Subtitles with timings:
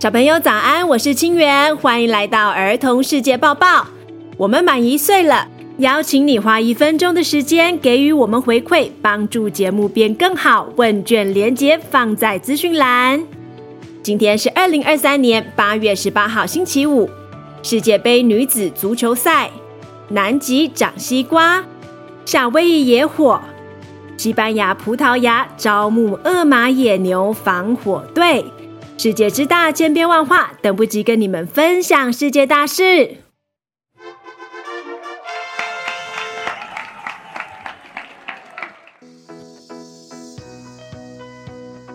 [0.00, 3.84] 小朋友早安，我是清源，欢迎来到儿童世界报报。
[4.36, 10.68] 我们满一岁了，邀请你花一分钟的时间给予我们回馈，帮助节目变更好。
[10.76, 13.24] 问卷连接放在资讯栏。
[14.00, 17.10] 今天是二零二三年八月十八号，星期五。
[17.64, 19.50] 世界杯女子足球赛，
[20.10, 21.64] 南极长西瓜，
[22.24, 23.40] 夏威夷野火，
[24.16, 28.44] 西班牙、葡萄牙招募厄马野牛防火队。
[29.00, 33.18] 世界之大，千变万化，等不及跟你们分享世界大事。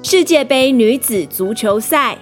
[0.01, 2.17] 世界杯女子足球赛，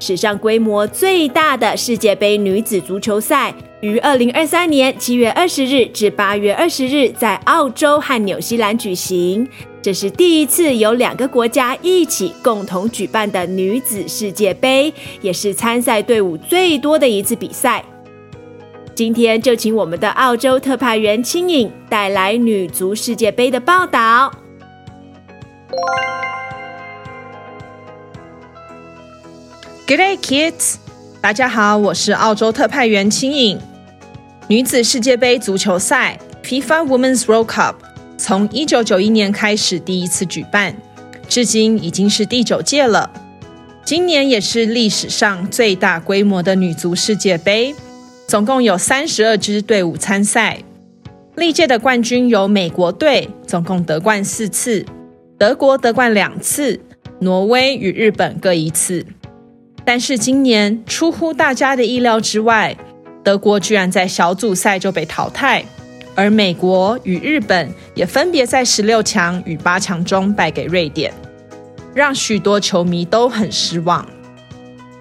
[0.00, 9.48] 史上规模最大的世界杯女子足球赛，于二零二三年七月二十日至八月二十日在澳洲和纽西兰举行。
[9.82, 17.84] 这是第一次有两个国家一起共同举办的女子世界杯，也是参赛队伍最多的一次比赛。
[18.94, 24.32] 今天就请我们的澳洲特派员青影带来女足世界杯的报道。
[29.88, 30.76] Good day, kids！
[31.20, 33.58] 大家好，我是澳洲特派员青影。
[34.46, 37.74] 女子世界杯足球赛 （FIFA Women's World Cup）。
[38.22, 40.72] 从一九九一年开始第一次举办，
[41.28, 43.10] 至今已经是第九届了。
[43.84, 47.74] 今年也是历史上最大规模的女足世界杯，
[48.28, 50.60] 总共有三十二支队伍参赛。
[51.34, 54.84] 历届的冠军由美国队，总共得冠四次；
[55.36, 56.78] 德国得冠两次；
[57.18, 59.04] 挪威与日本各一次。
[59.84, 62.76] 但是今年出乎大家的意料之外，
[63.24, 65.64] 德国居然在小组赛就被淘汰。
[66.14, 71.12] 而美国与日本也分别在十六强与八强中败给瑞典，
[71.94, 74.06] 让许多球迷都很失望。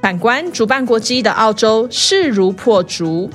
[0.02, 3.30] 反观主办国之一的澳洲势如破竹，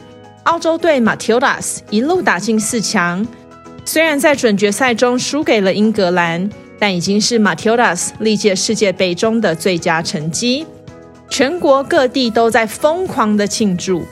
[0.45, 3.27] 澳洲队 Matildas 一路打进四强，
[3.85, 10.67] 虽然在准决赛中输给了英格兰，但已经是 Matildas 历届世界杯中的最佳成绩。
[11.29, 14.05] 全国各地都在疯狂的庆祝，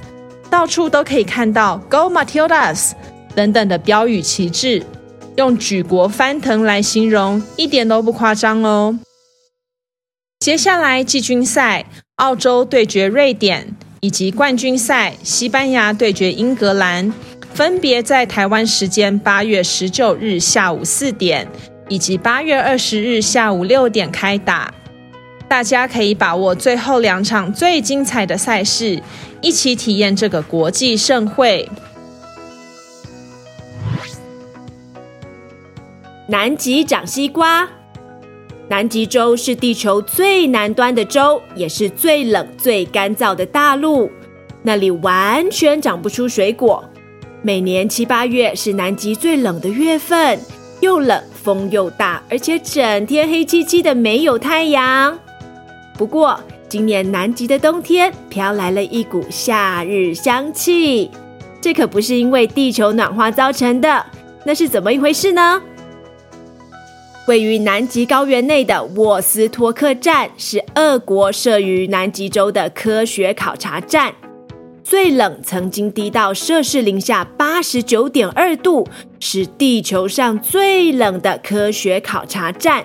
[0.50, 2.92] 到处都可以看到 Go Matildas。
[3.34, 4.82] 等等的标语旗帜，
[5.36, 8.98] 用举国翻腾来形容，一点都不夸张哦。
[10.40, 11.86] 接下来季军赛，
[12.16, 17.12] 澳洲对决瑞典，以及冠军赛，西班牙对决英格兰，
[17.54, 21.48] 分别在台湾时间八月十九日下午四点，
[21.88, 24.72] 以及八月二十日下午六点开打。
[25.48, 29.02] 大家可以把握最后两场最精彩的赛事，
[29.40, 31.68] 一起体验这个国际盛会。
[36.26, 37.68] 南极长西瓜。
[38.68, 44.10] 南极洲是地球最南端的洲，也是最冷、最干燥的大陆。
[44.62, 46.82] 那里完全长不出水果。
[47.42, 50.40] 每年七八月是南极最冷的月份，
[50.80, 55.18] 又冷，风又大，而且整天黑漆漆的，没有太阳。
[55.98, 61.10] 不过，今年南极的冬天飘来了一股夏日香气，
[61.60, 64.06] 这可不是因为地球暖化造成的。
[64.46, 65.60] 那是怎么一回事呢？
[67.26, 74.12] 位于南极高原内的沃斯托克站是俄国设于南极洲的科学考察站，
[74.82, 78.86] 最冷曾经低到摄氏零下八十九点二度，
[79.20, 82.84] 是地球上最冷的科学考察站。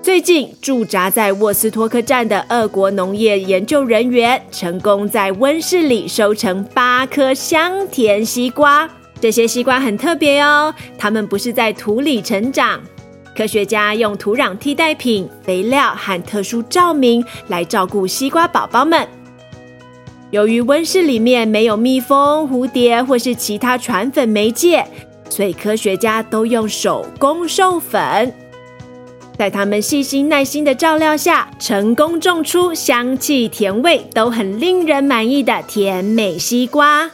[0.00, 8.88] 最近驻扎在沃斯托克站的俄国农业研究人员成功在温室里收成八颗香甜西瓜，
[9.20, 12.80] 这些西瓜很特别哦，它们不是在土里成长。
[13.36, 19.06] 科学家用土壤替代品、肥料和特殊照明来照顾西瓜宝宝们。
[20.30, 24.84] 由于温室里面没有蜜蜂、蝴蝶或是其他传粉媒介，
[25.28, 28.32] 所以科学家都用手工授粉。
[29.38, 37.10] 在他们细心耐心的照料下，成功种出香气、甜味都很令人满意的甜美西瓜。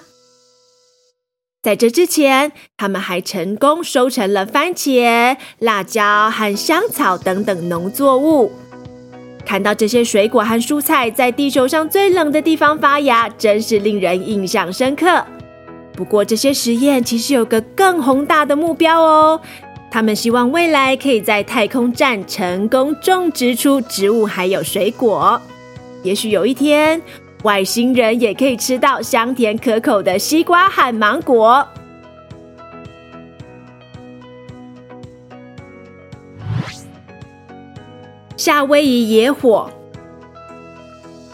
[1.63, 8.51] 在这之前，他们还成功收成了番茄、辣椒和香草等等农作物。
[9.47, 15.25] 看到这些水果和蔬菜在地球上最冷的地方发芽，真是令人印象深刻。
[15.93, 19.41] 不过，这些实验其实有个更宏大的目标哦。
[19.89, 25.41] 他们希望未来可以在太空站成功种植出植物还有水果。
[26.03, 27.01] 也许有一天，
[27.43, 31.67] 外星人也可以吃到香甜可口的西瓜和芒果。
[38.37, 39.71] 夏威夷野火，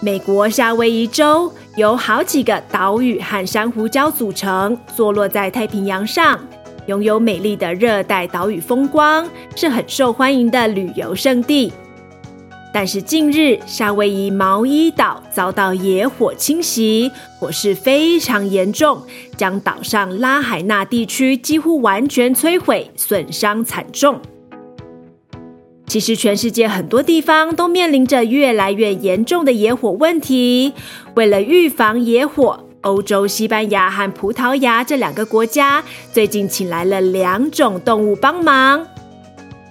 [0.01, 6.39] 美国夏威夷州由好几个岛屿和珊瑚礁组成，坐落在太平洋上，
[6.87, 9.27] 拥有美丽的热带岛屿风光，
[9.57, 11.73] 是很受欢迎的旅游胜地。
[12.73, 19.03] 但是近日，夏威夷毛伊岛遭到野火侵袭，火势非常严重，
[19.37, 24.21] 将岛上拉海纳地区几乎完全摧毁，损伤惨重。
[25.87, 30.75] 其实，全世界很多地方都面临着越来越严重的野火问题。
[31.15, 35.83] 为了预防野火，欧洲西班牙和葡萄牙这两个国家
[36.13, 38.87] 最近请来了两种动物帮忙。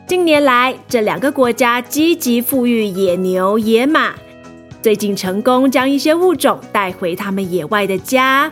[0.08, 4.14] 近年来，这两个国家积极复育野牛、野马，
[4.82, 8.50] 最近成功将一些物种带回他们野外的家。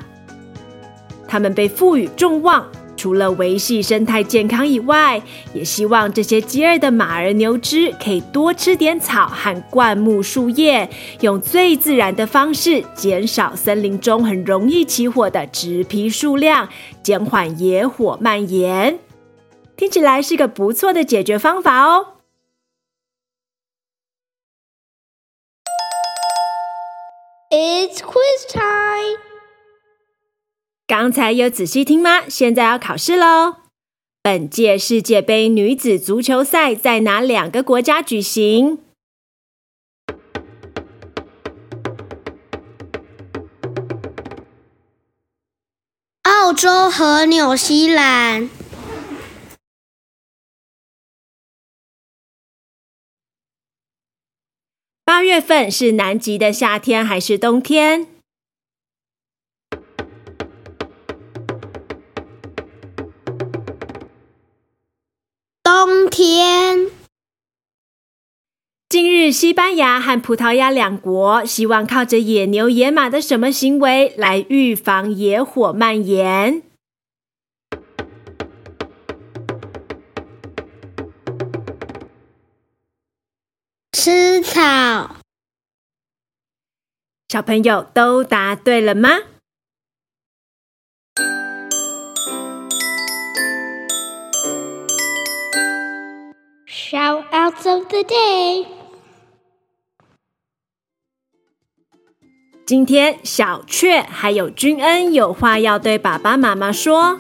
[1.26, 2.68] 他们被赋予众望，
[2.98, 5.22] 除了维系生态健康以外，
[5.54, 10.90] 也希望这些饥饿的马儿、牛只可以多吃点草和灌木树叶，
[11.22, 16.68] 用最自然的方式减少森林中很容易起火的植皮数量，
[17.02, 19.00] 减缓野火蔓延。
[19.78, 22.14] 听起来是个不错的解决方法哦。
[27.52, 29.20] It's quiz time。
[30.88, 32.22] 刚才有仔细听吗？
[32.30, 33.58] 现在要考试喽。
[34.22, 38.80] 本届世界杯女子足球赛在哪两个国家举行？
[46.24, 48.50] 澳洲和纽西兰。
[55.08, 58.08] 八月份是南极的夏天还是冬天？
[65.62, 66.88] 冬天。
[68.90, 76.64] 近日，西班牙和葡萄牙两国希望靠着野牛、野马的什么行为来预防野火蔓延？
[84.06, 85.16] 吃草。
[87.28, 89.10] 小朋友都答对了吗
[96.68, 98.68] ？Shoutouts of the day。
[102.68, 107.20] 今天小雀还有君恩有话要对爸爸妈妈说。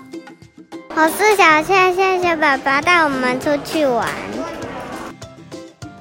[0.89, 4.34] 我是小雀，谢谢爸爸带我们出去玩。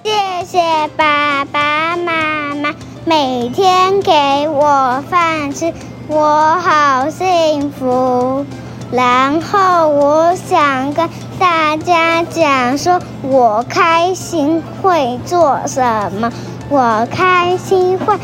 [0.05, 0.11] 谢
[0.45, 0.61] 谢
[0.99, 2.75] 爸爸妈妈
[3.07, 4.13] 每天给
[4.51, 5.73] 我饭吃，
[6.09, 8.45] 我好幸福。
[8.93, 11.09] 然后我想跟
[11.39, 15.81] 大家讲说，我开心会做什
[16.21, 16.31] 么？
[16.69, 18.15] 我开心会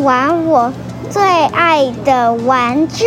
[0.00, 0.70] 玩我
[1.08, 3.06] 最爱的玩具。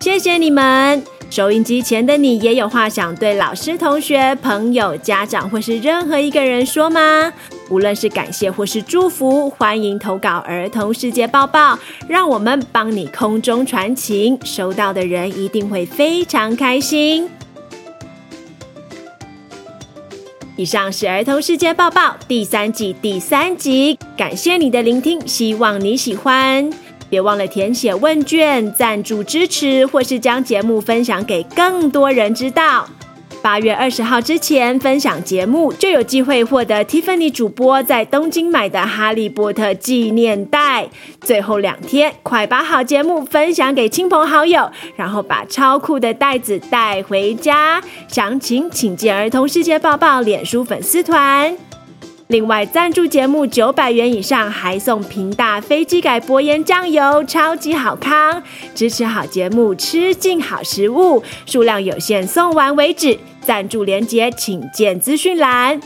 [0.00, 1.04] 谢谢你们。
[1.34, 7.32] 收音机前的你也有话想对老师、同学、朋友、家长或是任何一个人说吗？
[7.68, 11.76] 无论是感谢或是祝福，欢迎投稿儿童世界报报，
[12.06, 17.28] 让我们帮你空中传情，收到的人一定会非常开心。
[20.54, 26.70] 以上是儿童世界报报第三季第三集，感谢你的聆听，希望你喜欢。
[27.14, 32.88] 别忘了填写问卷、赞助支持，或是将节目分享给更多人知道。
[33.40, 40.88] 八月二十号之前分享节目，就有机会获得 Tiffany 主播在东京买的《哈利波特》纪念袋。
[41.20, 47.80] 最后两天，快把好节目分享给亲朋好友，然后把超酷的袋子带回家。
[48.08, 51.73] 详情请见儿童世界报报脸书粉丝团。
[52.28, 58.42] 另外，赞助节目九百元以上还送平大飞机改薄盐酱油，超级好康！
[58.74, 63.18] 支持好节目，吃尽好食物，数量有限，送完为止。
[63.42, 65.78] 赞助连接请见资讯栏。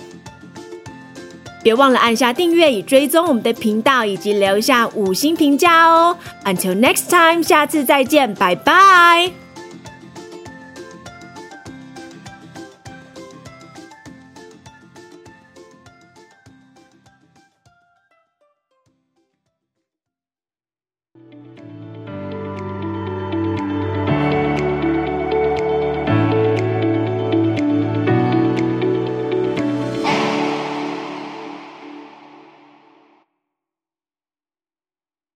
[1.60, 6.16] 别忘了按下订阅以追踪我们的频道，以及留下五星评价哦。
[6.44, 9.47] Until next time，下次再见，拜拜。